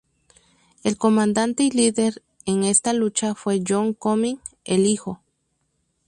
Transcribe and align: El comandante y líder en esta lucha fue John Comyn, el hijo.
El 0.83 0.97
comandante 0.97 1.61
y 1.61 1.69
líder 1.69 2.23
en 2.47 2.63
esta 2.63 2.91
lucha 2.91 3.35
fue 3.35 3.61
John 3.63 3.93
Comyn, 3.93 4.41
el 4.65 4.87
hijo. 4.87 5.21